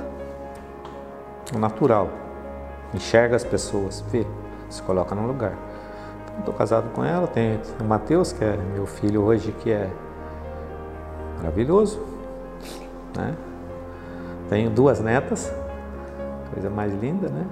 É 1.53 1.57
natural. 1.57 2.09
Enxerga 2.93 3.35
as 3.35 3.43
pessoas, 3.43 4.03
vê, 4.11 4.25
se 4.69 4.81
coloca 4.83 5.15
no 5.15 5.25
lugar. 5.25 5.68
Estou 6.39 6.53
casado 6.53 6.89
com 6.93 7.03
ela, 7.03 7.27
tem 7.27 7.59
o 7.79 7.83
Matheus, 7.83 8.31
que 8.31 8.43
é 8.43 8.57
meu 8.73 8.85
filho 8.85 9.23
hoje, 9.23 9.51
que 9.51 9.71
é 9.71 9.89
maravilhoso. 11.37 11.99
Né? 13.15 13.35
Tenho 14.49 14.69
duas 14.69 14.99
netas, 14.99 15.53
coisa 16.53 16.69
mais 16.69 16.93
linda, 16.99 17.29
né? 17.29 17.45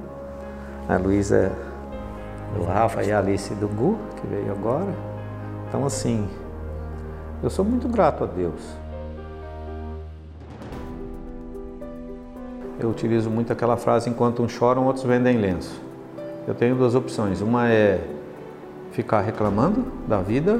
A 0.89 0.97
Luísa, 0.97 1.51
o 2.59 2.63
Rafa 2.63 3.03
e 3.03 3.11
a 3.11 3.19
Alice 3.19 3.53
do 3.55 3.67
Gu, 3.67 3.97
que 4.19 4.27
veio 4.27 4.51
agora. 4.51 4.93
Então, 5.67 5.85
assim, 5.85 6.27
eu 7.43 7.49
sou 7.49 7.63
muito 7.63 7.87
grato 7.87 8.23
a 8.23 8.27
Deus. 8.27 8.61
Eu 12.79 12.89
utilizo 12.89 13.29
muito 13.29 13.51
aquela 13.51 13.77
frase: 13.77 14.09
enquanto 14.09 14.41
uns 14.41 14.51
choram, 14.51 14.85
outros 14.85 15.05
vendem 15.05 15.37
lenço. 15.37 15.79
Eu 16.47 16.55
tenho 16.55 16.75
duas 16.75 16.95
opções. 16.95 17.41
Uma 17.41 17.69
é 17.69 17.99
ficar 18.97 19.21
reclamando 19.21 19.85
da 20.07 20.21
vida 20.21 20.59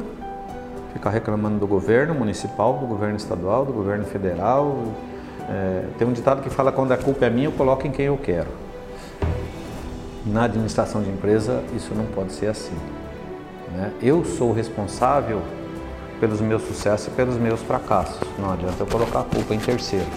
ficar 0.93 1.09
reclamando 1.09 1.59
do 1.59 1.67
governo 1.67 2.13
municipal, 2.13 2.77
do 2.77 2.85
governo 2.85 3.15
estadual, 3.17 3.65
do 3.65 3.73
governo 3.73 4.05
federal. 4.05 4.93
É, 5.49 5.85
tem 5.97 6.07
um 6.07 6.13
ditado 6.13 6.41
que 6.41 6.49
fala: 6.49 6.71
quando 6.71 6.91
a 6.91 6.97
culpa 6.97 7.25
é 7.25 7.29
minha, 7.29 7.47
eu 7.47 7.51
coloco 7.51 7.85
em 7.87 7.91
quem 7.91 8.05
eu 8.05 8.17
quero. 8.17 8.49
Na 10.25 10.43
administração 10.43 11.01
de 11.01 11.09
empresa, 11.09 11.63
isso 11.75 11.93
não 11.95 12.05
pode 12.05 12.33
ser 12.33 12.47
assim. 12.47 12.75
Né? 13.71 13.91
Eu 14.01 14.25
sou 14.25 14.51
responsável 14.51 15.41
pelos 16.19 16.41
meus 16.41 16.63
sucessos 16.63 17.07
e 17.07 17.11
pelos 17.11 17.37
meus 17.37 17.61
fracassos. 17.61 18.19
Não 18.37 18.51
adianta 18.51 18.75
eu 18.79 18.87
colocar 18.87 19.21
a 19.21 19.23
culpa 19.23 19.53
em 19.53 19.59
terceiros. 19.59 20.07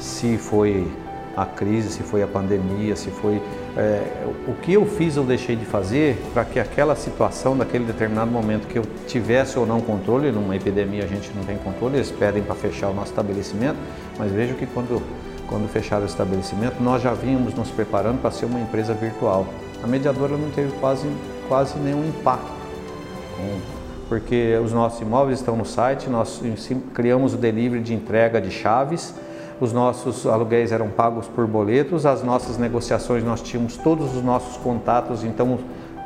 Se 0.00 0.36
foi 0.36 0.90
a 1.36 1.44
crise, 1.46 1.90
se 1.90 2.02
foi 2.02 2.22
a 2.22 2.26
pandemia, 2.26 2.96
se 2.96 3.10
foi 3.10 3.40
é, 3.76 4.02
o 4.48 4.54
que 4.54 4.72
eu 4.72 4.84
fiz 4.84 5.16
ou 5.16 5.24
deixei 5.24 5.54
de 5.54 5.64
fazer 5.64 6.20
para 6.32 6.44
que 6.44 6.58
aquela 6.58 6.96
situação, 6.96 7.56
daquele 7.56 7.84
determinado 7.84 8.30
momento 8.30 8.66
que 8.66 8.78
eu 8.78 8.84
tivesse 9.06 9.58
ou 9.58 9.66
não 9.66 9.80
controle, 9.80 10.32
numa 10.32 10.56
epidemia 10.56 11.04
a 11.04 11.06
gente 11.06 11.30
não 11.34 11.44
tem 11.44 11.56
controle, 11.58 11.96
eles 11.96 12.10
pedem 12.10 12.42
para 12.42 12.54
fechar 12.54 12.88
o 12.88 12.94
nosso 12.94 13.10
estabelecimento, 13.10 13.76
mas 14.18 14.32
vejo 14.32 14.54
que 14.54 14.66
quando, 14.66 15.00
quando 15.48 15.68
fecharam 15.68 16.02
o 16.02 16.06
estabelecimento, 16.06 16.82
nós 16.82 17.00
já 17.02 17.12
vínhamos 17.12 17.54
nos 17.54 17.70
preparando 17.70 18.20
para 18.20 18.30
ser 18.30 18.46
uma 18.46 18.60
empresa 18.60 18.92
virtual. 18.92 19.46
A 19.82 19.86
mediadora 19.86 20.36
não 20.36 20.50
teve 20.50 20.72
quase, 20.80 21.06
quase 21.48 21.78
nenhum 21.78 22.06
impacto, 22.08 22.50
porque 24.08 24.58
os 24.62 24.72
nossos 24.72 25.00
imóveis 25.00 25.38
estão 25.38 25.56
no 25.56 25.64
site, 25.64 26.10
nós 26.10 26.42
criamos 26.92 27.34
o 27.34 27.36
delivery 27.36 27.80
de 27.80 27.94
entrega 27.94 28.40
de 28.40 28.50
chaves, 28.50 29.14
os 29.60 29.72
nossos 29.72 30.26
aluguéis 30.26 30.72
eram 30.72 30.88
pagos 30.88 31.28
por 31.28 31.46
boletos, 31.46 32.06
as 32.06 32.22
nossas 32.22 32.56
negociações 32.56 33.22
nós 33.22 33.42
tínhamos 33.42 33.76
todos 33.76 34.16
os 34.16 34.22
nossos 34.22 34.56
contatos, 34.56 35.22
então 35.22 35.58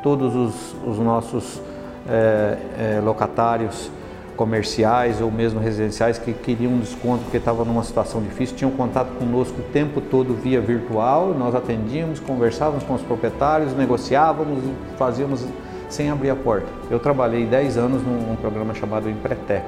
todos 0.03 0.35
os, 0.35 0.75
os 0.85 0.99
nossos 0.99 1.61
é, 2.07 2.57
é, 2.77 3.01
locatários 3.01 3.89
comerciais 4.35 5.21
ou 5.21 5.31
mesmo 5.31 5.61
residenciais 5.61 6.19
que 6.19 6.33
queriam 6.33 6.73
um 6.73 6.79
desconto 6.79 7.23
porque 7.23 7.37
estavam 7.37 7.63
numa 7.63 7.83
situação 7.83 8.21
difícil, 8.21 8.57
tinham 8.57 8.71
contato 8.71 9.17
conosco 9.17 9.61
o 9.61 9.63
tempo 9.71 10.01
todo 10.01 10.33
via 10.33 10.59
virtual, 10.59 11.33
nós 11.33 11.55
atendíamos, 11.55 12.19
conversávamos 12.19 12.83
com 12.83 12.93
os 12.95 13.01
proprietários, 13.01 13.73
negociávamos 13.73 14.59
fazíamos 14.97 15.45
sem 15.87 16.09
abrir 16.09 16.31
a 16.31 16.35
porta. 16.35 16.67
Eu 16.89 16.99
trabalhei 16.99 17.45
10 17.45 17.77
anos 17.77 18.03
num, 18.03 18.27
num 18.27 18.35
programa 18.35 18.73
chamado 18.73 19.09
Empretec, 19.09 19.65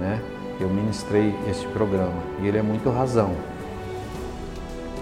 né? 0.00 0.20
Eu 0.60 0.68
ministrei 0.68 1.34
este 1.48 1.66
programa 1.68 2.22
e 2.42 2.46
ele 2.46 2.58
é 2.58 2.62
muito 2.62 2.90
razão. 2.90 3.32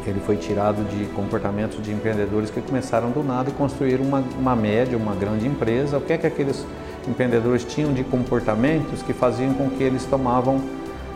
Ele 0.07 0.21
foi 0.21 0.37
tirado 0.37 0.87
de 0.89 1.07
comportamentos 1.15 1.83
de 1.83 1.91
empreendedores 1.91 2.51
que 2.51 2.61
começaram 2.61 3.11
do 3.11 3.23
nada 3.23 3.49
e 3.49 3.53
construíram 3.53 4.05
uma, 4.05 4.23
uma 4.39 4.55
média, 4.55 4.99
uma 4.99 5.15
grande 5.15 5.47
empresa. 5.47 5.97
O 5.97 6.01
que 6.01 6.13
é 6.13 6.19
que 6.19 6.27
aqueles 6.27 6.67
empreendedores 7.09 7.65
tinham 7.65 7.93
de 7.93 8.05
comportamentos 8.05 9.03
que 9.03 9.15
faziam 9.15 9.55
com 9.55 9.71
que 9.71 9.83
eles 9.83 10.05
tomavam 10.05 10.61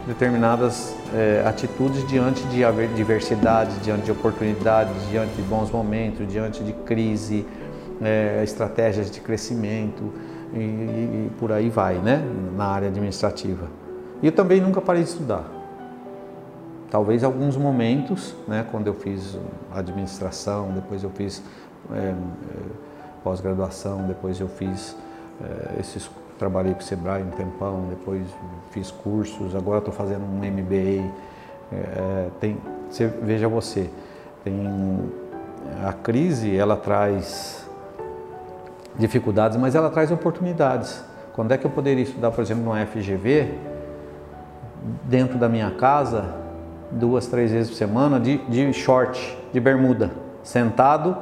determinadas 0.07 0.97
é, 1.15 1.43
atitudes 1.47 2.07
diante 2.09 2.43
de 2.45 2.65
diversidade, 2.97 3.79
diante 3.81 4.05
de 4.05 4.11
oportunidades, 4.11 4.95
diante 5.11 5.35
de 5.35 5.43
bons 5.43 5.71
momentos, 5.71 6.27
diante 6.27 6.65
de 6.65 6.73
crise, 6.73 7.47
é, 8.01 8.41
estratégias 8.43 9.11
de 9.11 9.21
crescimento 9.21 10.13
e, 10.55 10.59
e, 10.59 11.31
por 11.39 11.53
aí 11.53 11.69
vai, 11.69 11.97
né, 11.97 12.23
na 12.57 12.65
área 12.65 12.89
administrativa. 12.89 13.69
E 14.23 14.27
eu 14.27 14.33
também 14.33 14.61
nunca 14.61 14.81
parei 14.81 15.03
de 15.03 15.11
estudar. 15.11 15.45
Talvez 16.91 17.23
alguns 17.23 17.57
momentos, 17.57 18.35
né, 18.47 18.67
quando 18.71 18.87
eu 18.87 18.95
fiz 18.95 19.39
administração, 19.73 20.73
depois 20.73 21.03
eu 21.03 21.11
fiz 21.11 21.43
é, 21.93 22.15
pós-graduação, 23.23 24.07
depois 24.07 24.41
eu 24.41 24.49
fiz 24.49 24.97
é, 25.43 25.81
esses 25.81 26.11
trabalhei 26.39 26.73
com 26.73 26.81
o 26.81 26.83
Sebrae 26.83 27.23
um 27.23 27.31
tempão, 27.31 27.87
depois 27.91 28.23
fiz 28.71 28.91
cursos, 28.91 29.55
agora 29.55 29.79
estou 29.79 29.93
fazendo 29.93 30.25
um 30.25 30.39
MBA. 30.39 31.13
É, 31.73 32.29
tem, 32.41 32.57
você, 32.89 33.09
veja 33.09 33.49
você, 33.49 33.91
tem 34.45 35.11
a 35.85 35.93
crise 35.93 36.57
ela 36.57 36.77
traz 36.77 37.69
dificuldades, 38.97 39.59
mas 39.59 39.75
ela 39.75 39.91
traz 39.91 40.11
oportunidades. 40.11 41.03
Quando 41.35 41.53
é 41.53 41.59
que 41.59 41.67
eu 41.67 41.71
poderia 41.71 42.03
estudar, 42.03 42.31
por 42.31 42.41
exemplo, 42.41 42.65
no 42.65 42.87
FGV, 42.87 43.55
dentro 45.05 45.39
da 45.39 45.49
minha 45.49 45.71
casa, 45.71 46.25
duas, 46.91 47.27
três 47.27 47.51
vezes 47.51 47.71
por 47.71 47.77
semana 47.77 48.19
de, 48.19 48.39
de 48.49 48.73
short, 48.73 49.37
de 49.53 49.61
bermuda, 49.61 50.11
sentado, 50.43 51.17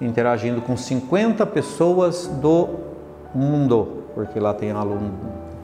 interagindo 0.00 0.60
com 0.60 0.76
50 0.76 1.46
pessoas 1.46 2.26
do 2.26 2.68
mundo, 3.34 4.04
porque 4.14 4.38
lá 4.38 4.52
tem 4.54 4.70
aluno 4.70 5.12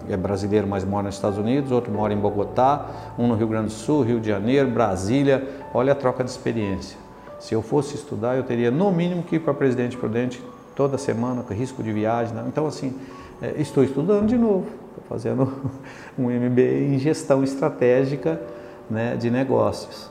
é 0.09 0.16
brasileiro, 0.16 0.66
mas 0.66 0.85
mora 0.85 1.04
nos 1.04 1.14
Estados 1.14 1.38
Unidos, 1.38 1.70
outro 1.70 1.92
mora 1.92 2.12
em 2.12 2.16
Bogotá, 2.16 2.87
um 3.18 3.28
no 3.28 3.35
Rio 3.35 3.47
Grande 3.47 3.66
do 3.66 3.73
Sul, 3.73 4.02
Rio 4.02 4.20
de 4.20 4.28
Janeiro, 4.28 4.68
Brasília. 4.68 5.47
Olha 5.73 5.92
a 5.92 5.94
troca 5.94 6.25
de 6.25 6.30
experiência. 6.30 6.99
Se 7.38 7.54
eu 7.54 7.62
fosse 7.62 7.94
estudar, 7.94 8.37
eu 8.37 8.42
teria 8.42 8.70
no 8.70 8.90
mínimo 8.90 9.23
que 9.23 9.37
ir 9.37 9.38
para 9.38 9.54
Presidente 9.54 9.97
Prudente 9.97 10.42
toda 10.75 10.99
semana, 10.99 11.42
com 11.42 11.54
risco 11.54 11.82
de 11.82 11.92
viagem. 11.92 12.35
Né? 12.35 12.44
Então, 12.49 12.66
assim, 12.66 12.94
é, 13.40 13.54
estou 13.59 13.85
estudando 13.85 14.26
de 14.26 14.37
novo, 14.37 14.66
fazendo 15.09 15.71
um 16.19 16.28
MBA 16.28 16.95
em 16.95 16.99
gestão 16.99 17.42
estratégica 17.42 18.40
né, 18.88 19.16
de 19.16 19.30
negócios. 19.30 20.11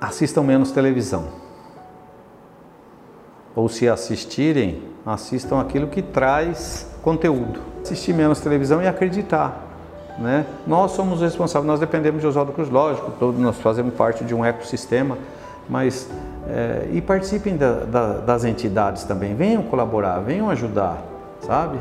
Assistam 0.00 0.42
menos 0.42 0.72
televisão. 0.72 1.28
Ou 3.54 3.68
se 3.68 3.88
assistirem, 3.88 4.82
assistam 5.04 5.60
aquilo 5.60 5.86
que 5.86 6.02
traz 6.02 6.90
conteúdo. 7.02 7.60
Assistir 7.82 8.12
menos 8.12 8.40
televisão 8.40 8.82
e 8.82 8.86
acreditar. 8.86 9.68
Né? 10.18 10.46
Nós 10.66 10.92
somos 10.92 11.20
responsáveis, 11.20 11.66
nós 11.66 11.80
dependemos 11.80 12.20
de 12.20 12.26
Oswaldo 12.26 12.52
Cruz, 12.52 12.68
lógico, 12.68 13.12
todos 13.18 13.40
nós 13.40 13.58
fazemos 13.58 13.94
parte 13.94 14.24
de 14.24 14.34
um 14.34 14.44
ecossistema, 14.44 15.16
mas 15.68 16.08
é, 16.48 16.88
e 16.92 17.00
participem 17.00 17.56
da, 17.56 17.80
da, 17.80 18.12
das 18.18 18.44
entidades 18.44 19.04
também, 19.04 19.34
venham 19.34 19.62
colaborar, 19.62 20.18
venham 20.20 20.50
ajudar, 20.50 21.02
sabe? 21.42 21.78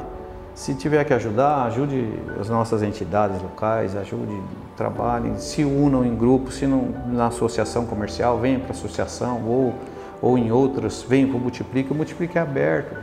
Se 0.53 0.75
tiver 0.75 1.03
que 1.05 1.13
ajudar, 1.13 1.63
ajude 1.63 2.13
as 2.39 2.49
nossas 2.49 2.83
entidades 2.83 3.41
locais, 3.41 3.95
ajude, 3.95 4.37
trabalhem, 4.75 5.37
se 5.37 5.63
unam 5.63 6.05
em 6.05 6.13
grupos, 6.15 6.55
se 6.55 6.67
não 6.67 6.89
na 7.07 7.27
associação 7.27 7.85
comercial, 7.85 8.37
venham 8.37 8.59
para 8.59 8.69
a 8.69 8.71
associação 8.71 9.41
ou, 9.47 9.73
ou 10.21 10.37
em 10.37 10.51
outras, 10.51 11.05
venham 11.07 11.29
para 11.29 11.37
o 11.37 11.39
Multiplica, 11.39 11.93
o 11.93 11.95
Multiplica 11.95 12.39
é 12.39 12.41
aberto, 12.41 12.95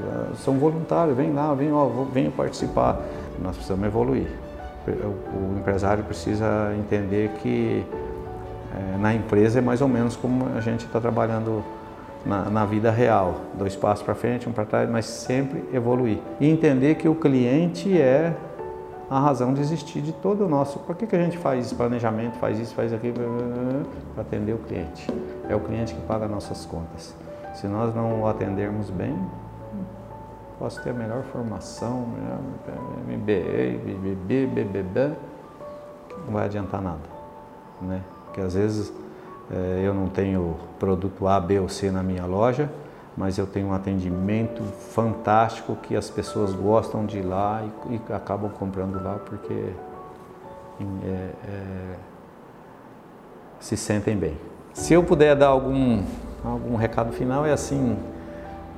são 0.45 0.59
voluntários, 0.59 1.17
vem 1.17 1.33
lá, 1.33 1.55
venham, 1.55 2.07
venham 2.13 2.31
participar, 2.33 3.01
nós 3.43 3.55
precisamos 3.57 3.87
evoluir. 3.87 4.29
O, 4.87 5.55
o 5.55 5.59
empresário 5.59 6.05
precisa 6.05 6.75
entender 6.79 7.31
que 7.43 7.85
é, 8.75 8.99
na 8.99 9.15
empresa 9.15 9.59
é 9.59 9.63
mais 9.63 9.81
ou 9.81 9.89
menos 9.89 10.17
como 10.17 10.47
a 10.57 10.61
gente 10.61 10.85
está 10.85 11.01
trabalhando 11.01 11.65
na, 12.29 12.51
na, 12.51 12.65
vida 12.67 12.91
real, 12.91 13.37
dois 13.55 13.75
passos 13.75 14.05
para 14.05 14.15
frente, 14.15 14.47
um 14.47 14.53
para 14.53 14.67
trás, 14.67 14.89
mas 14.89 15.07
sempre 15.07 15.65
evoluir. 15.73 16.19
E 16.39 16.49
entender 16.49 16.97
que 16.97 17.09
o 17.09 17.15
cliente 17.15 17.99
é 17.99 18.37
a 19.09 19.19
razão 19.19 19.55
de 19.55 19.63
existir 19.63 20.03
de 20.03 20.13
todo 20.13 20.45
o 20.45 20.49
nosso. 20.49 20.79
Por 20.81 20.95
que, 20.95 21.07
que 21.07 21.17
a 21.17 21.19
gente 21.19 21.39
faz 21.39 21.73
planejamento, 21.73 22.35
faz 22.39 22.59
isso, 22.59 22.75
faz 22.75 22.93
aquilo? 22.93 23.15
Para 24.15 24.23
atender 24.23 24.53
o 24.53 24.59
cliente. 24.59 25.11
É 25.49 25.57
o 25.57 25.61
cliente 25.61 25.95
que 25.95 26.01
paga 26.03 26.29
nossas 26.29 26.67
contas. 26.67 27.17
Se 27.55 27.67
nós 27.67 27.95
não 27.95 28.21
o 28.21 28.27
atendermos 28.29 28.91
bem, 28.91 29.19
posso 30.59 30.83
ter 30.83 30.91
a 30.91 30.95
melhor 30.95 31.23
formação, 31.33 32.07
MBA, 33.09 33.79
BBB, 33.85 34.47
BBB, 34.47 35.13
não 36.27 36.35
vai 36.35 36.45
adiantar 36.45 36.83
nada, 36.83 37.01
né? 37.81 38.03
Porque 38.27 38.43
às 38.43 38.55
vezes 38.55 38.93
eu 39.51 39.95
não 39.95 40.09
tenho 40.09 40.57
produto 40.79 41.27
A, 41.27 41.41
B 41.41 41.59
ou 41.59 41.69
C 41.69 41.91
na 41.91 42.03
minha 42.03 42.27
loja, 42.27 42.71
mas 43.17 43.37
eu 43.39 43.47
tenho 43.47 43.69
um 43.69 43.73
atendimento 43.73 44.63
fantástico 44.63 45.77
que 45.77 45.97
as 45.97 46.09
pessoas 46.09 46.53
gostam 46.53 47.05
de 47.05 47.19
ir 47.19 47.23
lá 47.23 47.65
e, 47.89 47.95
e 47.95 48.13
acabam 48.13 48.51
comprando 48.51 49.03
lá 49.03 49.19
porque 49.25 49.73
é, 51.05 51.31
é, 51.49 51.95
se 53.59 53.77
sentem 53.77 54.17
bem. 54.17 54.37
Se 54.73 54.95
eu 54.95 55.03
puder 55.03 55.35
dar 55.35 55.49
algum, 55.49 56.03
algum 56.45 56.77
recado 56.77 57.13
final 57.13 57.45
é 57.45 57.53
assim, 57.53 57.99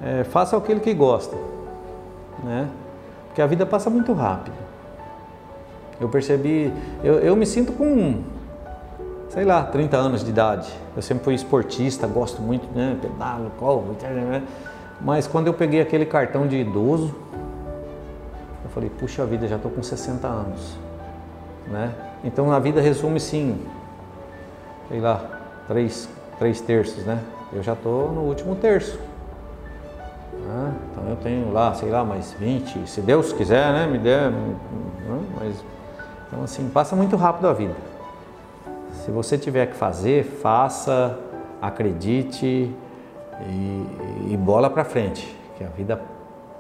é, 0.03 0.25
faça 0.25 0.57
aquilo 0.57 0.81
que 0.81 0.95
gosta, 0.95 1.37
né? 2.43 2.69
Porque 3.27 3.43
a 3.43 3.47
vida 3.47 3.67
passa 3.67 3.91
muito 3.91 4.13
rápido. 4.13 4.57
Eu 6.01 6.09
percebi, 6.09 6.73
eu, 7.05 7.17
eu 7.17 7.37
me 7.37 7.45
sinto 7.45 7.73
com 7.73 8.23
sei 9.31 9.45
lá, 9.45 9.63
30 9.63 9.97
anos 9.97 10.25
de 10.25 10.31
idade. 10.31 10.69
Eu 10.95 11.03
sempre 11.03 11.25
fui 11.25 11.35
esportista, 11.35 12.07
gosto 12.07 12.43
muito, 12.43 12.67
né? 12.77 12.99
Pedalo, 13.01 13.51
corro, 13.59 13.97
né? 14.03 14.43
mas 15.01 15.27
quando 15.27 15.47
eu 15.47 15.55
peguei 15.55 15.81
aquele 15.81 16.05
cartão 16.05 16.47
de 16.47 16.57
idoso, 16.57 17.15
eu 18.65 18.71
falei, 18.71 18.91
puxa 18.91 19.25
vida, 19.25 19.47
já 19.49 19.57
estou 19.57 19.71
com 19.71 19.83
60 19.83 20.27
anos, 20.27 20.77
né? 21.69 21.95
Então 22.23 22.53
a 22.53 22.59
vida 22.59 22.81
resume 22.81 23.19
sim, 23.19 23.59
sei 24.89 25.01
lá, 25.01 25.25
três, 25.67 26.09
três 26.39 26.61
terços, 26.61 27.05
né? 27.07 27.21
Eu 27.53 27.63
já 27.63 27.73
estou 27.73 28.13
no 28.13 28.23
último 28.23 28.57
terço. 28.57 28.99
Né? 30.33 30.75
Então 30.91 31.09
eu 31.09 31.17
tenho 31.17 31.53
lá, 31.53 31.73
sei 31.75 31.89
lá, 31.89 32.05
mais 32.05 32.33
20, 32.33 32.89
se 32.89 33.01
Deus 33.01 33.33
quiser, 33.33 33.73
né? 33.73 33.87
Me 33.87 33.99
der, 33.99 34.31
né? 34.31 34.57
mas 35.39 35.65
então 36.27 36.43
assim, 36.43 36.69
passa 36.69 36.95
muito 36.95 37.17
rápido 37.17 37.49
a 37.49 37.53
vida. 37.53 37.90
Se 39.11 39.13
você 39.13 39.37
tiver 39.37 39.67
que 39.67 39.75
fazer, 39.75 40.23
faça, 40.23 41.19
acredite 41.61 42.47
e, 42.47 43.87
e 44.31 44.37
bola 44.37 44.71
para 44.71 44.85
frente, 44.85 45.37
que 45.59 45.65
a 45.65 45.67
vida 45.67 46.01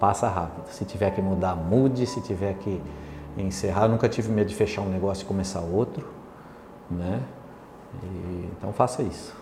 passa 0.00 0.26
rápido. 0.26 0.66
Se 0.68 0.84
tiver 0.84 1.12
que 1.12 1.22
mudar, 1.22 1.54
mude. 1.54 2.04
Se 2.06 2.20
tiver 2.20 2.54
que 2.54 2.82
encerrar, 3.38 3.84
eu 3.84 3.90
nunca 3.90 4.08
tive 4.08 4.32
medo 4.32 4.48
de 4.48 4.56
fechar 4.56 4.82
um 4.82 4.88
negócio 4.88 5.22
e 5.22 5.26
começar 5.26 5.60
outro, 5.60 6.04
né? 6.90 7.20
E, 8.02 8.48
então 8.58 8.72
faça 8.72 9.00
isso. 9.04 9.32